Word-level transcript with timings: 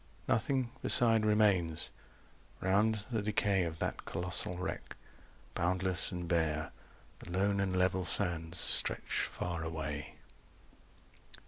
Nothing 0.27 0.71
beside 0.81 1.27
remains. 1.27 1.91
Round 2.59 3.05
the 3.11 3.21
decay 3.21 3.65
Of 3.65 3.77
that 3.77 4.03
colossal 4.03 4.57
wreck, 4.57 4.95
boundless 5.53 6.11
and 6.11 6.27
bare 6.27 6.71
The 7.19 7.29
lone 7.29 7.59
and 7.59 7.77
level 7.77 8.03
sands 8.03 8.57
stretch 8.57 9.27
far 9.29 9.61
away. 9.61 10.15